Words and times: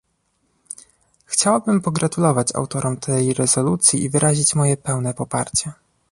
Chciałabym 1.25 1.81
pogratulować 1.81 2.55
autorom 2.55 2.97
tej 2.97 3.33
rezolucji 3.33 4.03
i 4.03 4.09
wyrazić 4.09 4.55
moje 4.55 4.77
pełne 4.77 5.13
poparcie 5.13 5.71